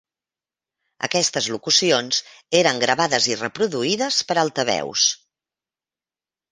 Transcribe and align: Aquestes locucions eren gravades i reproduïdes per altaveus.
Aquestes 1.07 1.49
locucions 1.55 2.21
eren 2.63 2.81
gravades 2.85 3.29
i 3.35 3.39
reproduïdes 3.45 4.19
per 4.31 4.41
altaveus. 4.47 5.07